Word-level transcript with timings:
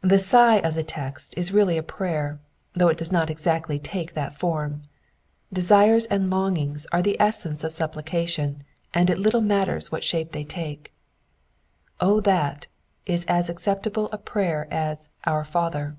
The 0.00 0.18
sigh 0.18 0.56
of 0.56 0.74
the 0.74 0.82
text 0.82 1.32
is 1.36 1.52
really 1.52 1.78
a 1.78 1.82
prayer, 1.84 2.40
though 2.72 2.88
it 2.88 2.96
does 2.96 3.12
not 3.12 3.30
exactly 3.30 3.78
tak© 3.78 4.12
that 4.14 4.36
form. 4.36 4.82
Desires 5.52 6.06
and 6.06 6.28
longings 6.28 6.88
are 6.90 6.98
of 6.98 7.04
the 7.04 7.16
essence 7.20 7.62
of 7.62 7.72
supplication, 7.72 8.64
and 8.92 9.08
it 9.08 9.16
little 9.20 9.40
matters 9.40 9.92
what 9.92 10.02
shape 10.02 10.32
they 10.32 10.42
toke. 10.42 10.90
O 12.00 12.20
that'' 12.22 12.66
is 13.16 13.24
as 13.26 13.48
acceptable 13.48 14.08
a 14.10 14.18
prayer 14.18 14.66
as 14.72 15.08
"Our 15.24 15.44
Father." 15.44 15.96